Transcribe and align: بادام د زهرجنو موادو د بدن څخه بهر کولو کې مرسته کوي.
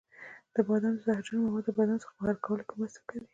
بادام 0.67 0.95
د 0.97 1.01
زهرجنو 1.07 1.43
موادو 1.45 1.71
د 1.75 1.77
بدن 1.77 1.97
څخه 2.03 2.13
بهر 2.19 2.35
کولو 2.45 2.63
کې 2.67 2.73
مرسته 2.79 3.01
کوي. 3.09 3.23